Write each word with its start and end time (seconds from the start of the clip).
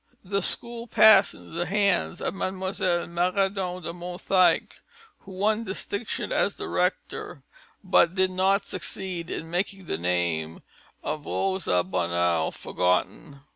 The 0.23 0.41
school 0.41 0.87
passed 0.87 1.35
into 1.35 1.51
the 1.51 1.67
hands 1.67 2.21
of 2.21 2.33
Mlle. 2.33 3.05
Maraudon 3.07 3.83
de 3.83 3.93
Monthycle, 3.93 4.77
who 5.19 5.31
won 5.31 5.63
distinction 5.63 6.31
as 6.31 6.55
a 6.55 6.63
director, 6.63 7.43
but 7.83 8.15
did 8.15 8.31
not 8.31 8.65
succeed 8.65 9.29
in 9.29 9.51
making 9.51 9.85
the 9.85 9.99
name 9.99 10.63
of 11.03 11.27
Rosa 11.27 11.83
Bonheur 11.83 12.49
forgotten. 12.51 13.41